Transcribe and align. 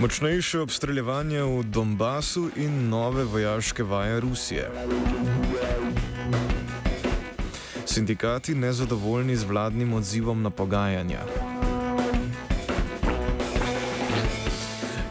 Močnejše 0.00 0.64
obstreljevanje 0.64 1.42
v 1.42 1.62
Donbasu 1.68 2.48
in 2.56 2.88
nove 2.88 3.24
vojaške 3.24 3.82
vaje 3.84 4.20
Rusije. 4.20 4.70
Sindikati 7.84 8.54
nezadovoljni 8.54 9.36
z 9.36 9.44
vladnim 9.44 9.92
odzivom 9.92 10.42
na 10.42 10.50
pogajanja. 10.50 11.20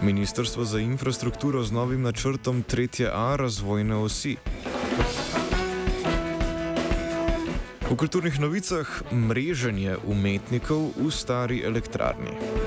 Ministrstvo 0.01 0.65
za 0.65 0.79
infrastrukturo 0.79 1.63
z 1.63 1.71
novim 1.71 2.01
načrtom 2.01 2.63
3A 2.63 3.35
razvojne 3.35 3.95
osi. 3.95 4.37
V 7.89 7.95
kulturnih 7.95 8.39
novicah 8.39 8.89
mreženje 9.13 9.97
umetnikov 10.07 10.97
v 10.97 11.11
stari 11.11 11.61
elektrarni. 11.61 12.58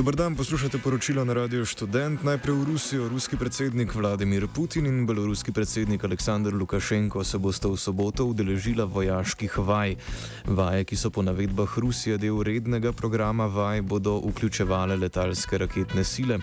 Dobar 0.00 0.16
dan, 0.16 0.36
poslušate 0.36 0.78
poročilo 0.78 1.24
na 1.24 1.32
Radio 1.32 1.66
Student. 1.66 2.24
Najprej 2.24 2.54
v 2.54 2.64
Rusijo. 2.64 3.08
Ruski 3.08 3.36
predsednik 3.36 3.94
Vladimir 3.94 4.48
Putin 4.48 4.86
in 4.86 5.06
beloruski 5.06 5.52
predsednik 5.52 6.04
Aleksandr 6.04 6.54
Lukašenko 6.56 7.24
se 7.24 7.38
bosta 7.38 7.68
v 7.68 7.76
soboto 7.76 8.24
udeležila 8.24 8.84
vojaških 8.84 9.58
vaj. 9.58 9.96
Vaje, 10.48 10.84
ki 10.84 10.96
so 10.96 11.10
po 11.10 11.20
navedbah 11.22 11.78
Rusije 11.78 12.16
del 12.16 12.40
rednega 12.40 12.92
programa 12.92 13.44
vaj, 13.46 13.82
bodo 13.82 14.16
vključevale 14.24 14.96
letalske 14.96 15.58
raketne 15.58 16.04
sile. 16.04 16.40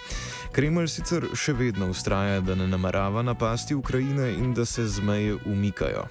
Kremelj 0.54 0.88
sicer 0.94 1.26
še 1.34 1.58
vedno 1.58 1.90
ustraja, 1.90 2.46
da 2.46 2.54
ne 2.56 2.68
namerava 2.70 3.26
napasti 3.26 3.74
Ukrajine 3.76 4.38
in 4.38 4.54
da 4.54 4.66
se 4.66 4.86
zmeje 4.86 5.34
umikajo. 5.46 6.06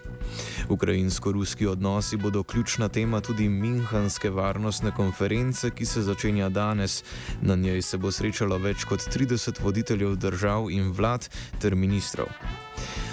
Ukrajinsko-ruski 0.68 1.66
odnosi 1.66 2.16
bodo 2.16 2.42
ključna 2.42 2.88
tema 2.88 3.20
tudi 3.20 3.48
Minhanske 3.48 4.30
varnostne 4.30 4.90
konference, 4.90 5.70
ki 5.70 5.86
se 5.86 6.02
začenja 6.02 6.48
danes. 6.48 7.04
Na 7.42 7.56
njej 7.56 7.82
se 7.82 7.98
bo 7.98 8.10
srečalo 8.10 8.58
več 8.58 8.84
kot 8.84 9.00
30 9.00 9.60
voditeljev 9.62 10.16
držav 10.16 10.70
in 10.70 10.92
vlad 10.92 11.28
ter 11.60 11.74
ministrov. 11.74 12.28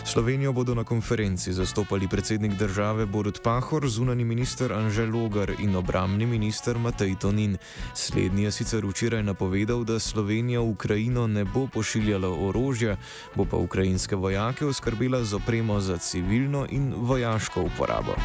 Slovenijo 0.06 0.52
bodo 0.54 0.76
na 0.76 0.84
konferenci 0.84 1.54
zastopali 1.54 2.08
predsednik 2.08 2.52
države 2.54 3.06
Borut 3.06 3.42
Pahor, 3.44 3.88
zunani 3.90 4.24
minister 4.24 4.74
Anžel 4.74 5.10
Logar 5.10 5.52
in 5.60 5.76
obramni 5.76 6.26
minister 6.26 6.78
Matej 6.78 7.16
Tonin. 7.16 7.58
Slednji 7.94 8.44
je 8.44 8.52
sicer 8.52 8.86
včeraj 8.86 9.24
napovedal, 9.24 9.84
da 9.84 10.00
Slovenija 10.00 10.60
v 10.60 10.70
Ukrajino 10.70 11.28
ne 11.28 11.46
bo 11.46 11.68
pošiljala 11.68 12.30
orožja, 12.30 12.98
bo 13.36 13.46
pa 13.46 13.58
ukrajinske 13.58 14.16
vojake 14.16 14.66
oskrbela 14.66 15.24
z 15.24 15.34
opremo 15.34 15.80
za 15.80 15.98
civilno 15.98 16.68
in 16.70 16.94
vojaško 16.98 17.62
uporabo. 17.62 18.16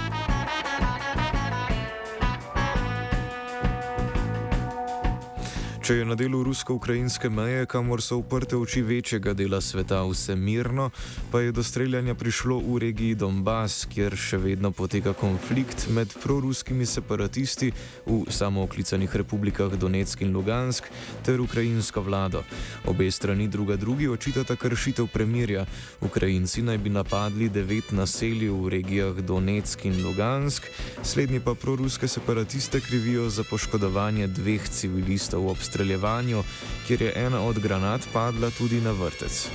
Če 5.88 5.94
je 6.02 6.04
na 6.04 6.12
delu 6.20 6.42
rusko-ukrajinske 6.44 7.30
meje, 7.32 7.62
kamor 7.64 8.02
so 8.04 8.18
uprte 8.20 8.58
oči 8.60 8.82
večjega 8.84 9.32
dela 9.32 9.56
sveta 9.64 10.02
vse 10.04 10.34
mirno, 10.36 10.90
pa 11.32 11.40
je 11.40 11.54
do 11.56 11.62
streljanja 11.64 12.12
prišlo 12.14 12.58
v 12.60 12.74
regiji 12.82 13.14
Donbass, 13.16 13.86
kjer 13.88 14.12
še 14.12 14.36
vedno 14.36 14.68
poteka 14.68 15.14
konflikt 15.16 15.86
med 15.96 16.12
proruskimi 16.20 16.84
separatisti 16.84 17.70
v 18.04 18.18
samooklicanih 18.28 19.14
republikah 19.16 19.78
Donetsk 19.80 20.26
in 20.26 20.34
Lugansk 20.36 20.90
ter 21.24 21.40
ukrajinsko 21.40 22.04
vlado. 22.04 22.44
Obe 22.84 23.08
strani 23.08 23.48
druga 23.48 23.80
drugi 23.80 24.10
očitata 24.12 24.58
kršitev 24.60 25.08
premirja. 25.08 25.64
Ukrajinci 26.04 26.66
naj 26.68 26.82
bi 26.84 26.92
napadli 26.92 27.48
devet 27.48 27.96
naselij 27.96 28.52
v 28.52 28.74
regijah 28.76 29.24
Donetsk 29.24 29.88
in 29.88 30.04
Lugansk, 30.04 30.68
slednji 31.00 31.40
pa 31.40 31.56
proruske 31.56 32.12
separatiste 32.12 32.84
krivijo 32.84 33.30
za 33.32 33.48
poškodovanje 33.48 34.28
dveh 34.36 34.68
civilistov 34.68 35.48
obstajanja 35.48 35.77
streljevanju, 35.78 36.42
kjer 36.86 37.02
je 37.02 37.12
ena 37.16 37.40
od 37.40 37.58
granat 37.58 38.00
padla 38.12 38.50
tudi 38.50 38.80
na 38.80 38.90
vrtec. 38.90 39.48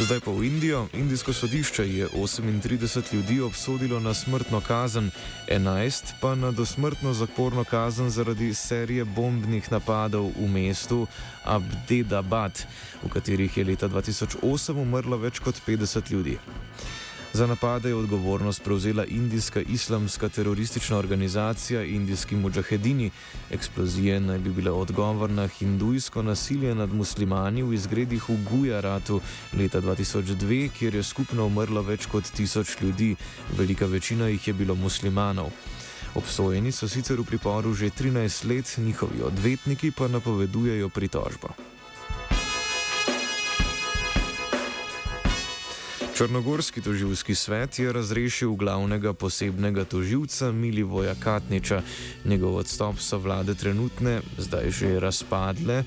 Zdaj 0.00 0.20
pa 0.20 0.30
v 0.30 0.44
Indijo. 0.44 0.88
Indijsko 0.92 1.32
sodišče 1.32 1.84
je 1.88 2.08
38 2.08 3.14
ljudi 3.14 3.40
obsodilo 3.40 4.00
na 4.00 4.14
smrtno 4.14 4.60
kazen, 4.60 5.10
11 5.48 6.12
pa 6.20 6.34
na 6.34 6.50
dosmrtno 6.50 7.12
zaporno 7.12 7.64
kazen 7.64 8.10
zaradi 8.10 8.54
serije 8.54 9.04
bombnih 9.04 9.72
napadov 9.72 10.32
v 10.36 10.48
mestu 10.48 11.06
Abdedabad, 11.44 12.66
v 13.04 13.08
katerih 13.08 13.56
je 13.56 13.64
leta 13.64 13.88
2008 13.88 14.82
umrlo 14.82 15.16
več 15.16 15.38
kot 15.38 15.60
50 15.66 16.12
ljudi. 16.12 16.38
Za 17.32 17.46
napade 17.46 17.88
je 17.88 17.94
odgovornost 17.94 18.62
prevzela 18.62 19.04
indijska 19.04 19.60
islamska 19.60 20.28
teroristična 20.28 20.96
organizacija 20.96 21.84
Indijski 21.84 22.36
mujahedini. 22.36 23.10
Eksplozije 23.50 24.20
naj 24.20 24.38
bi 24.38 24.50
bile 24.50 24.70
odgovor 24.70 25.30
na 25.30 25.46
hindujsko 25.46 26.22
nasilje 26.22 26.74
nad 26.74 26.94
muslimani 26.94 27.62
v 27.62 27.74
izgredih 27.74 28.28
v 28.28 28.36
Gujaratu 28.50 29.20
leta 29.58 29.80
2002, 29.80 30.70
kjer 30.78 30.94
je 30.94 31.02
skupno 31.02 31.46
umrlo 31.46 31.82
več 31.82 32.06
kot 32.06 32.24
tisoč 32.24 32.76
ljudi, 32.80 33.16
velika 33.58 33.86
večina 33.86 34.28
jih 34.28 34.48
je 34.48 34.54
bilo 34.54 34.74
muslimanov. 34.74 35.50
Obsojeni 36.14 36.72
so 36.72 36.88
sicer 36.88 37.20
v 37.20 37.24
priporu 37.24 37.74
že 37.74 37.90
13 37.90 38.44
let, 38.48 38.74
njihovi 38.78 39.22
odvetniki 39.22 39.90
pa 39.90 40.08
napovedujejo 40.08 40.88
pritožbo. 40.88 41.69
Črnogorski 46.20 46.80
toživski 46.80 47.34
svet 47.34 47.78
je 47.78 47.92
razrešil 47.92 48.52
glavnega 48.52 49.12
posebnega 49.12 49.84
toživca 49.84 50.52
Milivoja 50.52 51.14
Katniča. 51.14 51.82
Njegov 52.24 52.56
odstop 52.56 53.00
so 53.00 53.18
vlade 53.18 53.54
trenutne, 53.54 54.20
zdaj 54.38 54.70
že 54.70 55.00
razpadle, 55.00 55.84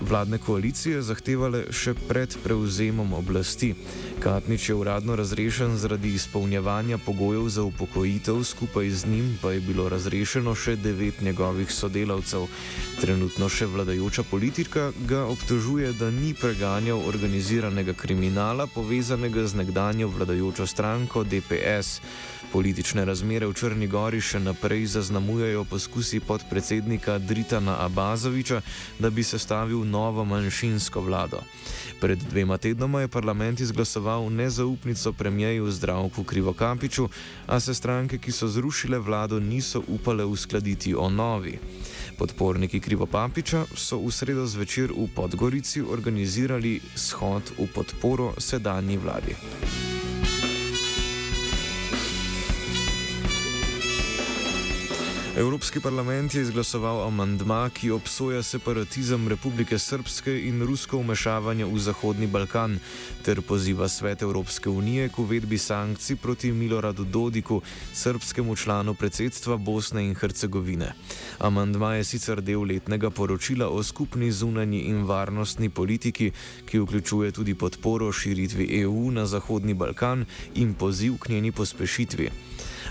vladne 0.00 0.38
koalicije 0.38 1.02
zahtevale 1.02 1.64
še 1.70 1.94
pred 2.08 2.34
prevzemom 2.44 3.12
oblasti. 3.12 3.74
Katnič 4.20 4.68
je 4.68 4.74
uradno 4.74 5.16
razrešen 5.16 5.76
zaradi 5.76 6.14
izpolnjevanja 6.14 6.98
pogojev 6.98 7.48
za 7.48 7.62
upokojitev, 7.62 8.42
skupaj 8.44 8.90
z 8.90 9.06
njim 9.06 9.38
pa 9.42 9.52
je 9.52 9.60
bilo 9.60 9.88
razrešeno 9.88 10.54
še 10.54 10.76
devet 10.76 11.20
njegovih 11.20 11.72
sodelavcev. 11.72 12.48
Trenutno 13.00 13.48
še 13.48 13.66
vladajoča 13.66 14.22
politika 14.30 14.90
ga 15.08 15.24
obtožuje, 15.24 15.92
da 15.92 16.10
ni 16.10 16.34
preganjal 16.34 17.00
organiziranega 17.08 17.94
kriminala 17.94 18.66
povezanega 18.66 19.46
z 19.46 19.62
nekdanjo 19.62 20.08
vladajočo 20.08 20.66
stranko 20.66 21.24
DPS. 21.24 22.00
Politične 22.50 23.04
razmere 23.06 23.46
v 23.46 23.54
Črni 23.54 23.86
Gori 23.86 24.18
še 24.18 24.40
naprej 24.42 24.88
zaznamujejo 24.90 25.62
poskusi 25.70 26.18
podpredsednika 26.18 27.20
Dritana 27.22 27.76
Abazoviča, 27.84 28.58
da 28.98 29.10
bi 29.10 29.22
sestavil 29.22 29.59
novo 29.68 30.24
manjšinsko 30.24 31.00
vlado. 31.00 31.40
Pred 32.00 32.18
dvema 32.18 32.58
tednoma 32.58 33.00
je 33.00 33.08
parlament 33.08 33.60
izglasoval 33.60 34.30
nezaupnico 34.30 35.12
premijeju 35.12 35.70
Zdravku 35.70 36.24
Krivokapiču, 36.24 37.08
a 37.46 37.60
se 37.60 37.74
stranke, 37.74 38.18
ki 38.18 38.32
so 38.32 38.48
zrušile 38.48 38.98
vlado, 38.98 39.40
niso 39.40 39.82
upale 39.88 40.24
uskladiti 40.24 40.94
o 40.94 41.10
novi. 41.10 41.58
Podporniki 42.18 42.80
Krivopapiča 42.80 43.64
so 43.76 43.98
v 43.98 44.12
sredo 44.12 44.46
zvečer 44.46 44.92
v 44.92 45.08
Podgorici 45.14 45.82
organizirali 45.82 46.80
shod 46.96 47.42
v 47.58 47.66
podporo 47.74 48.32
sedanji 48.38 48.96
vladi. 48.96 49.36
Evropski 55.40 55.80
parlament 55.80 56.34
je 56.34 56.42
izglasoval 56.42 57.06
amandma, 57.06 57.70
ki 57.72 57.90
obsoja 57.90 58.42
separatizem 58.42 59.28
Republike 59.28 59.78
Srpske 59.78 60.34
in 60.48 60.60
rusko 60.68 60.98
umešavanje 61.00 61.64
v 61.64 61.78
Zahodni 61.80 62.26
Balkan, 62.26 62.76
ter 63.24 63.40
poziva 63.40 63.88
svet 63.88 64.22
Evropske 64.22 64.68
unije 64.68 65.08
k 65.08 65.18
uvedbi 65.18 65.58
sankcij 65.58 66.16
proti 66.16 66.52
Miloradu 66.52 67.04
Dodiku, 67.04 67.62
srpskemu 67.94 68.56
članu 68.56 68.94
predsedstva 68.94 69.56
Bosne 69.56 70.04
in 70.04 70.14
Hercegovine. 70.14 70.92
Amandma 71.38 71.94
je 71.94 72.04
sicer 72.04 72.42
del 72.44 72.60
letnega 72.60 73.10
poročila 73.10 73.68
o 73.68 73.82
skupni 73.82 74.32
zunanji 74.32 74.80
in 74.92 75.06
varnostni 75.08 75.70
politiki, 75.70 76.32
ki 76.66 76.78
vključuje 76.78 77.32
tudi 77.32 77.54
podporo 77.54 78.12
širitvi 78.12 78.82
EU 78.82 79.10
na 79.10 79.26
Zahodni 79.26 79.74
Balkan 79.74 80.26
in 80.54 80.74
poziv 80.74 81.16
k 81.18 81.28
njeni 81.28 81.52
pospešitvi. 81.52 82.30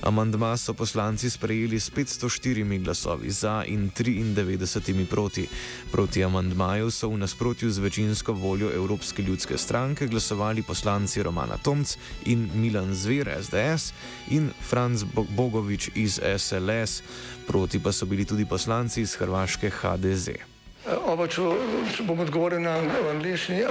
Amandma 0.02 0.58
so 0.58 0.74
poslanci 0.74 1.30
sprejeli 1.30 1.80
s 1.80 1.92
504 1.92 2.84
glasovi 2.84 3.32
za 3.32 3.64
in 3.68 3.92
93 3.92 5.06
proti. 5.06 5.48
Proti 5.92 6.24
amandmaju 6.24 6.92
so 6.92 7.10
v 7.10 7.18
nasprotju 7.18 7.72
z 7.72 7.78
večinsko 7.78 8.34
voljo 8.34 8.72
Evropske 8.72 9.22
ljudske 9.22 9.58
stranke 9.58 10.08
glasovali 10.08 10.64
poslanci 10.64 11.24
Romana 11.24 11.58
Tomc 11.58 11.98
in 12.26 12.50
Milan 12.56 12.96
Zver 12.96 13.28
SDS 13.42 13.94
in 14.30 14.50
Franz 14.70 15.04
Bogovič 15.30 15.90
iz 15.96 16.20
SLS, 16.38 17.04
proti 17.48 17.80
pa 17.80 17.92
so 17.92 18.06
bili 18.06 18.26
tudi 18.26 18.46
poslanci 18.46 19.02
iz 19.02 19.16
Hrvaške 19.16 19.70
HDZ. 19.70 20.59
Oba, 20.90 21.28
če, 21.30 21.42
če 21.94 22.04
bom 22.08 22.20
odgovoril 22.20 22.62
na 22.66 22.80
angliški. 23.12 23.62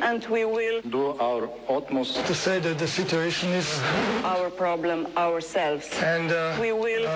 naš 0.04 1.48
utmost, 1.68 2.14
da 2.14 2.22
bo 2.22 2.34
rekla, 2.46 2.74
da 2.74 2.84
je 2.84 2.88
situacija 2.88 3.50
naš 4.22 4.50
problem, 4.58 5.06
naš 5.14 5.44
sebe. 5.50 5.80
In 6.14 6.28
bomo 6.28 6.86
naredili 6.86 7.06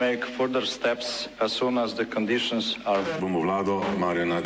nadaljnje 0.00 0.20
korake, 0.36 1.28
as 1.40 1.52
soon 1.52 1.78
as 1.78 1.94
the 1.94 2.04
conditions 2.04 2.76
are. 2.86 3.02
Bomo 3.20 3.40
vlado 3.40 3.82
Marjana 3.98 4.40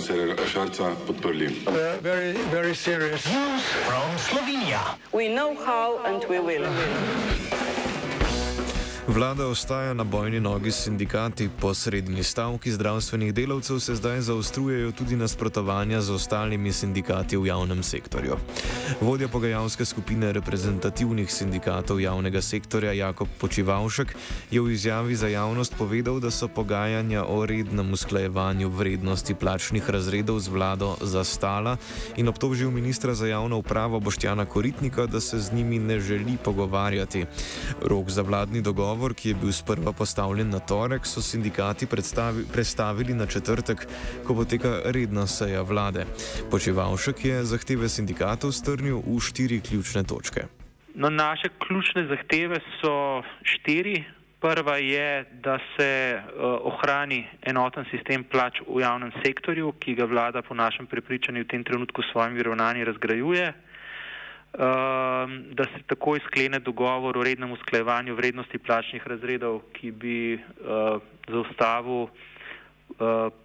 Cererera 0.00 0.46
Šarca 0.46 0.92
podprli. 1.06 1.48
Very, 2.02 2.32
very 2.50 2.74
serious 2.74 3.26
news 3.26 3.62
from 3.86 4.18
Slovenija. 4.18 4.80
We 5.12 5.28
know 5.28 5.54
how 5.54 5.98
and 6.06 6.24
we 6.28 6.40
will. 6.40 6.66
Vlada 9.10 9.46
ostaja 9.46 9.94
na 9.94 10.04
bojni 10.04 10.40
nogi 10.40 10.70
s 10.70 10.84
sindikati. 10.84 11.48
Po 11.60 11.74
srednji 11.74 12.22
stavki 12.22 12.72
zdravstvenih 12.72 13.34
delavcev 13.34 13.78
se 13.78 13.94
zdaj 13.94 14.20
zaostrujejo 14.20 14.92
tudi 14.92 15.16
nasprotovanja 15.16 16.00
z 16.00 16.10
ostalimi 16.10 16.72
sindikati 16.72 17.36
v 17.36 17.46
javnem 17.46 17.82
sektorju. 17.82 18.36
Vodja 19.00 19.28
pogajalske 19.28 19.84
skupine 19.84 20.32
reprezentativnih 20.32 21.32
sindikatov 21.32 22.00
javnega 22.00 22.42
sektorja 22.42 22.92
Jakob 22.92 23.28
Počivalšek 23.40 24.14
je 24.50 24.60
v 24.60 24.70
izjavi 24.70 25.16
za 25.16 25.28
javnost 25.28 25.74
povedal, 25.78 26.20
da 26.20 26.30
so 26.30 26.48
pogajanja 26.48 27.24
o 27.24 27.46
rednem 27.46 27.92
usklajevanju 27.92 28.68
vrednosti 28.68 29.34
plačnih 29.34 29.90
razredov 29.90 30.38
z 30.38 30.48
vlado 30.48 30.94
zastala 31.00 31.76
in 32.16 32.28
obtožil 32.28 32.70
ministra 32.70 33.14
za 33.14 33.26
javno 33.26 33.58
upravo 33.58 34.00
Boštjana 34.00 34.46
Koritnika, 34.46 35.06
da 35.06 35.20
se 35.20 35.40
z 35.40 35.52
njimi 35.52 35.78
ne 35.78 36.00
želi 36.00 36.38
pogovarjati. 36.44 37.26
Rok 37.82 38.10
za 38.10 38.22
vladni 38.22 38.62
dogovor 38.62 38.99
dogovor, 39.00 39.14
ki 39.16 39.28
je 39.28 39.34
bil 39.34 39.52
sprva 39.52 39.92
postavljen 39.96 40.50
na 40.50 40.58
torek, 40.60 41.06
so 41.06 41.22
sindikati 41.22 41.86
predstavili 42.52 43.14
na 43.14 43.26
četrtek, 43.26 43.86
ko 44.26 44.34
poteka 44.34 44.82
redna 44.84 45.26
seja 45.26 45.62
vlade. 45.62 46.04
Počevalšek 46.50 47.24
je 47.24 47.44
zahteve 47.44 47.88
sindikatov 47.88 48.52
strnil 48.52 49.00
v 49.00 49.16
štiri 49.16 49.60
ključne 49.64 50.04
točke. 50.04 50.44
No, 50.94 51.08
naše 51.08 51.48
ključne 51.48 52.04
zahteve 52.12 52.60
so 52.80 53.22
štiri. 53.42 54.04
Prva 54.40 54.76
je, 54.76 55.24
da 55.44 55.58
se 55.76 56.16
uh, 56.16 56.60
ohrani 56.64 57.26
enoten 57.42 57.84
sistem 57.90 58.24
plač 58.24 58.60
v 58.68 58.80
javnem 58.80 59.12
sektorju, 59.24 59.72
ki 59.80 59.94
ga 59.94 60.04
vlada 60.04 60.42
po 60.42 60.54
našem 60.54 60.86
prepričanju 60.86 61.44
v 61.44 61.48
tem 61.48 61.64
trenutku 61.64 62.02
s 62.02 62.12
svojimi 62.12 62.42
ravnanji 62.42 62.84
razgrajuje. 62.84 63.52
Ehm, 64.50 65.54
da 65.54 65.64
se 65.64 65.82
takoj 65.86 66.18
sklene 66.26 66.58
dogovor 66.58 67.18
o 67.18 67.22
rednem 67.22 67.52
usklajevanju 67.52 68.14
vrednosti 68.14 68.58
plačnih 68.58 69.06
razredov, 69.06 69.60
ki 69.72 69.90
bi 69.90 70.34
uh, 70.34 70.98
zaustavil 71.30 72.02
uh, 72.02 72.10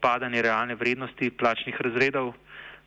padanje 0.02 0.42
realne 0.42 0.76
vrednosti 0.76 1.30
plačnih 1.30 1.78
razredov, 1.82 2.34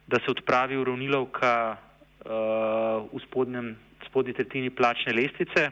da 0.06 0.18
se 0.18 0.32
odpravi 0.34 0.76
uravnilovka 0.76 1.76
uh, 1.76 3.06
v 3.12 3.22
spodnjem, 3.28 3.76
spodnji 4.08 4.34
tretjini 4.34 4.70
plačne 4.70 5.14
lestvice 5.14 5.70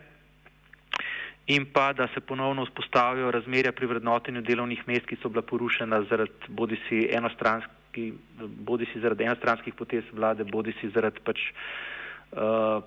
in 1.47 1.67
pa 1.73 1.93
da 1.93 2.07
se 2.15 2.21
ponovno 2.21 2.65
vzpostavijo 2.65 3.31
razmerja 3.31 3.73
pri 3.73 3.87
vrednotenju 3.87 4.41
delovnih 4.47 4.87
mest, 4.87 5.07
ki 5.07 5.19
so 5.19 5.29
bila 5.29 5.43
porušena 5.43 6.05
zaradi 6.07 6.47
bodi 6.49 6.79
si 6.87 7.09
enostranskih, 7.11 8.15
bodi 8.39 8.87
si 8.93 9.03
zaradi 9.03 9.27
enostranskih 9.27 9.75
potez 9.75 10.05
vlade, 10.13 10.45
bodi 10.45 10.75
si 10.81 10.91
zaradi 10.95 11.23
pač 11.27 11.43
uh, 11.51 11.96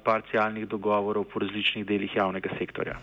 parcialnih 0.03 0.67
dogovorov 0.67 1.23
po 1.33 1.39
različnih 1.39 1.85
delih 1.85 2.15
javnega 2.15 2.49
sektorja. 2.59 2.99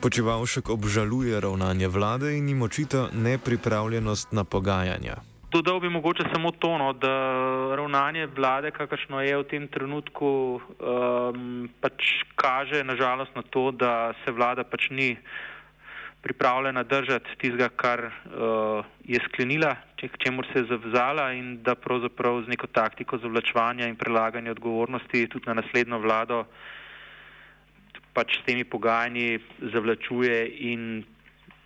Počevalšek 0.00 0.70
obžaluje 0.72 1.40
ravnanje 1.40 1.88
vlade 1.88 2.32
in 2.38 2.48
jim 2.48 2.62
očita 2.62 3.08
nepripravljenost 3.12 4.32
na 4.32 4.44
pogajanja. 4.44 5.20
Dodal 5.52 5.80
bi 5.80 5.88
mogoče 5.88 6.24
samo 6.32 6.50
to, 6.50 6.78
no, 6.78 6.92
da 6.92 7.12
ravnanje 7.76 8.26
vlade, 8.36 8.70
kakršno 8.70 9.20
je 9.20 9.36
v 9.36 9.44
tem 9.50 9.68
trenutku, 9.68 10.60
um, 10.60 11.68
pač 11.80 12.22
kaže 12.38 12.84
nažalost 12.84 13.34
na 13.34 13.42
to, 13.42 13.70
da 13.70 14.12
se 14.24 14.30
vlada 14.32 14.64
pač 14.64 14.88
ni 14.90 15.16
pripravljena 16.22 16.82
držati 16.82 17.36
tistega, 17.38 17.68
kar 17.76 18.00
uh, 18.04 18.84
je 19.04 19.20
sklenila, 19.28 19.74
če, 19.96 20.08
k 20.08 20.18
čemu 20.24 20.44
se 20.52 20.58
je 20.58 20.66
zavzala 20.68 21.30
in 21.32 21.62
da 21.64 21.74
pravzaprav 21.74 22.42
z 22.44 22.52
neko 22.52 22.66
taktiko 22.66 23.18
zavlačevanja 23.18 23.88
in 23.88 23.96
prelaganja 23.96 24.52
odgovornosti 24.52 25.28
tudi 25.32 25.48
na 25.48 25.56
naslednjo 25.62 25.98
vlado 25.98 26.44
pač 28.12 28.36
s 28.40 28.44
temi 28.44 28.64
pogajanji 28.64 29.38
zavlačuje 29.72 30.38
in 30.72 31.04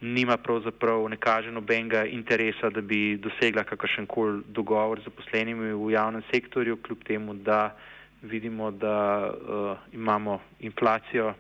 nima 0.01 0.37
pravzaprav 0.37 1.09
ne 1.09 1.17
kaže 1.17 1.51
nobenega 1.53 2.05
interesa, 2.05 2.71
da 2.71 2.81
bi 2.81 3.17
dosegla 3.17 3.65
kakršen 3.65 4.07
koli 4.07 4.43
dogovor 4.47 5.01
z 5.01 5.09
zaposlenimi 5.09 5.73
v 5.73 5.91
javnem 5.95 6.23
sektorju, 6.31 6.77
kljub 6.83 7.05
temu, 7.09 7.35
da 7.35 7.75
vidimo, 8.23 8.71
da 8.71 9.31
uh, 9.31 9.79
imamo 9.93 10.41
inflacijo 10.61 11.35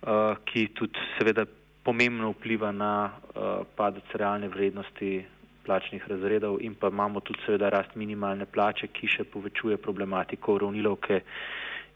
ki 0.00 0.68
tudi 0.74 0.98
seveda 1.18 1.44
pomembno 1.84 2.30
vpliva 2.32 2.70
na 2.72 3.10
uh, 3.10 3.66
padec 3.76 4.04
realne 4.14 4.48
vrednosti 4.48 5.24
plačnih 5.64 6.04
razredov 6.08 6.58
in 6.60 6.74
pa 6.74 6.88
imamo 6.88 7.20
tudi 7.20 7.40
seveda 7.46 7.68
rast 7.68 7.94
minimalne 7.94 8.46
plače, 8.46 8.88
ki 8.88 9.06
še 9.06 9.24
povečuje 9.24 9.76
problematiko 9.76 10.56
uravnilovke 10.56 11.20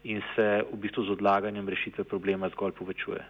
in 0.05 0.21
se 0.35 0.45
v 0.71 0.77
bistvu 0.77 1.05
z 1.05 1.17
odlaganjem 1.17 1.69
rešitve 1.69 2.03
problema 2.03 2.49
zgolj 2.53 2.77
povečuje. 2.77 3.23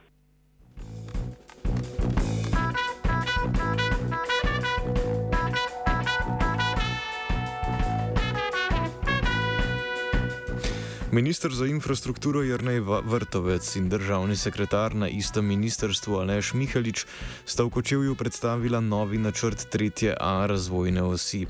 Ministr 11.15 11.53
za 11.53 11.65
infrastrukturo 11.65 12.41
Jrnej 12.44 12.79
Vrtovec 12.83 13.75
in 13.75 13.88
državni 13.89 14.35
sekretar 14.35 14.95
na 14.95 15.07
istem 15.07 15.45
ministrstvu 15.48 16.15
Aleš 16.19 16.51
Mihalič 16.53 17.05
sta 17.45 17.63
v 17.63 17.69
Kočevju 17.72 18.15
predstavila 18.19 18.81
novi 18.84 19.17
načrt 19.17 19.72
3A 19.72 20.45
razvojne 20.45 21.03
osi. 21.03 21.45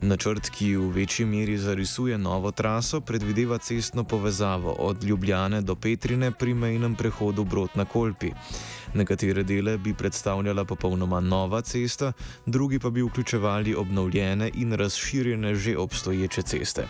Načrt, 0.00 0.48
ki 0.48 0.72
v 0.76 0.88
večji 0.96 1.26
meri 1.28 1.58
zarisuje 1.60 2.16
novo 2.18 2.48
traso, 2.50 3.00
predvideva 3.00 3.58
cestno 3.58 4.04
povezavo 4.04 4.72
od 4.72 5.04
Ljubljane 5.04 5.60
do 5.60 5.76
Petrine 5.76 6.32
pri 6.32 6.54
mejnem 6.54 6.96
prehodu 6.96 7.44
Brod 7.44 7.76
na 7.76 7.84
Kolpi. 7.84 8.32
Nekatere 8.94 9.42
dele 9.42 9.78
bi 9.78 9.94
predstavljala 9.94 10.64
popolnoma 10.64 11.20
nova 11.20 11.60
cesta, 11.62 12.12
drugi 12.46 12.78
pa 12.78 12.90
bi 12.90 13.02
vključevali 13.02 13.74
obnovljene 13.74 14.50
in 14.54 14.72
razširjene 14.72 15.54
že 15.54 15.76
obstoječe 15.76 16.42
ceste. 16.42 16.86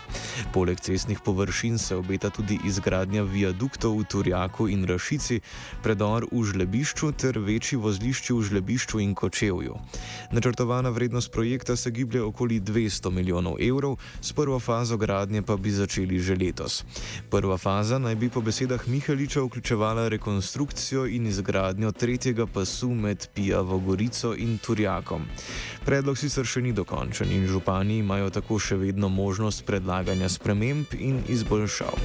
Poleg 0.53 0.79
cestnih 0.79 1.19
površin 1.25 1.77
se 1.77 1.95
obeta 1.95 2.20
tudi 2.29 2.59
izgradnja 2.65 3.23
viaduktov 3.23 3.97
v 3.99 4.03
Turjaku 4.03 4.67
in 4.67 4.85
Rašici, 4.85 5.41
predor 5.83 6.27
v 6.31 6.43
Žlebišču 6.43 7.11
ter 7.11 7.39
večji 7.39 7.79
vozlišči 7.79 8.33
v 8.33 8.41
Žlebišču 8.41 8.99
in 8.99 9.15
Kočevju. 9.15 9.75
Načrtovana 10.31 10.89
vrednost 10.89 11.31
projekta 11.31 11.75
se 11.75 11.91
giblje 11.91 12.21
okoli 12.21 12.59
200 12.59 13.11
milijonov 13.11 13.57
evrov, 13.59 13.97
s 14.21 14.33
prvo 14.33 14.59
fazo 14.59 14.97
gradnje 14.97 15.41
pa 15.41 15.57
bi 15.57 15.71
začeli 15.71 16.19
že 16.19 16.35
letos. 16.35 16.83
Prva 17.29 17.57
faza 17.57 17.97
naj 17.97 18.15
bi 18.15 18.29
po 18.29 18.41
besedah 18.41 18.87
Mihaliča 18.87 19.41
vključevala 19.41 20.07
rekonstrukcijo 20.07 21.05
in 21.05 21.27
izgradnjo 21.27 21.91
tretjega 21.91 22.45
pasu 22.45 22.93
med 22.93 23.27
Pijavo 23.33 23.79
Gorico 23.79 24.35
in 24.35 24.57
Turjakom. 24.57 25.25
Predlog 25.85 26.17
sicer 26.17 26.45
še 26.45 26.61
ni 26.61 26.71
dokončen 26.77 27.31
in 27.33 27.47
župani 27.49 27.97
imajo 28.03 28.29
tako 28.29 28.59
še 28.61 28.77
vedno 28.77 29.09
možnost 29.09 29.65
predlaganja 29.65 30.29
sprememb 30.29 30.93
in 30.99 31.23
izboljšav. 31.27 31.97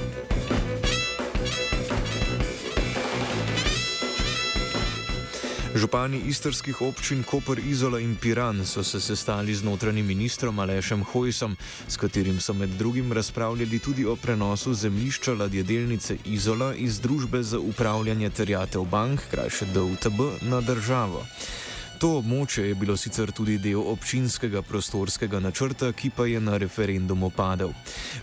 Župani 5.77 6.23
istrskih 6.25 6.81
občin 6.81 7.21
Koper, 7.23 7.59
Izola 7.59 7.99
in 7.99 8.15
Piran 8.17 8.65
so 8.65 8.81
se 8.83 9.01
sestali 9.01 9.53
z 9.53 9.61
notranjim 9.63 10.07
ministrom 10.09 10.59
Alešem 10.59 11.03
Hojsom, 11.13 11.53
s 11.87 11.97
katerim 12.01 12.39
so 12.41 12.53
med 12.57 12.73
drugim 12.81 13.13
razpravljali 13.13 13.79
tudi 13.79 14.05
o 14.05 14.15
prenosu 14.15 14.73
zemljišča 14.73 15.33
ladjedelnice 15.33 16.17
Izola 16.25 16.73
iz 16.73 16.99
družbe 16.99 17.43
za 17.43 17.59
upravljanje 17.59 18.29
terjatev 18.29 18.89
bank, 18.89 19.21
krajše 19.31 19.65
DUTB, 19.73 20.21
na 20.49 20.61
državo. 20.61 21.25
To 21.97 22.19
območje 22.19 22.67
je 22.67 22.75
bilo 22.77 22.93
sicer 22.93 23.31
tudi 23.33 23.55
del 23.57 23.79
občinskega 23.81 24.61
prostorskega 24.61 25.39
načrta, 25.41 25.87
ki 25.97 26.11
pa 26.13 26.27
je 26.29 26.37
na 26.37 26.59
referendumu 26.61 27.31
padel. 27.33 27.71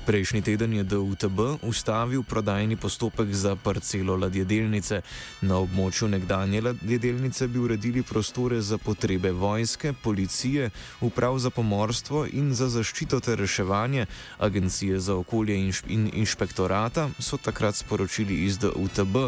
Prejšnji 0.06 0.42
teden 0.46 0.76
je 0.76 0.84
DUTB 0.92 1.40
ustavil 1.66 2.22
prodajni 2.22 2.76
postopek 2.78 3.32
za 3.34 3.56
parcelo 3.56 4.14
ladjedelnice. 4.16 5.00
Na 5.42 5.58
območju 5.58 6.06
nekdanje 6.12 6.60
ladjedelnice 6.68 7.48
bi 7.48 7.58
uredili 7.58 8.04
prostore 8.06 8.60
za 8.62 8.78
potrebe 8.78 9.32
vojske, 9.32 9.92
policije, 9.92 10.70
uprav 11.00 11.40
za 11.42 11.50
pomorstvo 11.50 12.28
in 12.30 12.54
za 12.54 12.70
zaščito 12.70 13.20
ter 13.20 13.42
reševanje, 13.42 14.06
agencije 14.38 15.00
za 15.00 15.18
okolje 15.18 15.58
in 15.88 16.06
inšpektorata, 16.14 17.08
so 17.18 17.42
takrat 17.42 17.74
sporočili 17.82 18.44
iz 18.46 18.58
DUTB. 18.58 19.18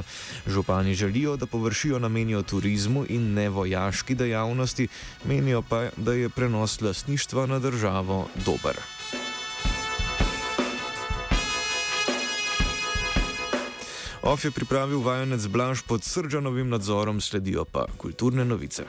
Župani 0.47 0.95
želijo, 0.95 1.37
da 1.37 1.50
površijo 1.50 1.99
namenijo 1.99 2.43
turizmu 2.43 3.07
in 3.09 3.33
ne 3.35 3.50
vojaški 3.50 4.15
dejavnosti, 4.15 4.36
menijo 5.25 5.62
pa, 5.62 5.88
da 5.97 6.12
je 6.12 6.28
prenos 6.28 6.81
lastništva 6.81 7.47
na 7.47 7.59
državo 7.59 8.28
dober. 8.47 8.76
OF 14.23 14.45
je 14.45 14.50
pripravil 14.50 15.00
vajenec 15.00 15.47
Blaž 15.47 15.83
pod 15.87 16.05
srčanovim 16.05 16.69
nadzorom, 16.69 17.21
sledijo 17.21 17.64
pa 17.64 17.87
kulturne 17.97 18.45
novice. 18.45 18.85